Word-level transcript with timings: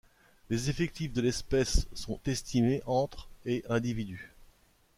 Les 0.49 0.71
effectifs 0.71 1.13
de 1.13 1.21
l'espèce 1.21 1.87
sont 1.93 2.19
estimés 2.25 2.81
entre 2.87 3.27
et 3.45 3.63
individus. 3.69 4.33